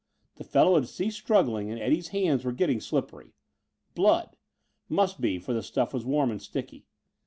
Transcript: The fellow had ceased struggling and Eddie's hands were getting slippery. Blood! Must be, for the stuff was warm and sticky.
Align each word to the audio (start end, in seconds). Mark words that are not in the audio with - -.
The 0.37 0.43
fellow 0.43 0.73
had 0.73 0.87
ceased 0.87 1.19
struggling 1.19 1.69
and 1.69 1.79
Eddie's 1.79 2.07
hands 2.07 2.43
were 2.43 2.53
getting 2.53 2.81
slippery. 2.81 3.35
Blood! 3.93 4.35
Must 4.89 5.21
be, 5.21 5.37
for 5.37 5.53
the 5.53 5.61
stuff 5.61 5.93
was 5.93 6.05
warm 6.07 6.31
and 6.31 6.41
sticky. 6.41 6.87